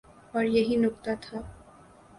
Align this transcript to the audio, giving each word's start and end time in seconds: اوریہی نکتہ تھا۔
اوریہی 0.33 0.75
نکتہ 0.83 1.13
تھا۔ 1.23 1.37